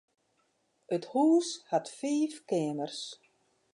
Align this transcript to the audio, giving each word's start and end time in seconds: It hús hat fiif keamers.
It 0.95 1.03
hús 1.11 1.47
hat 1.69 1.87
fiif 1.97 2.33
keamers. 2.49 2.99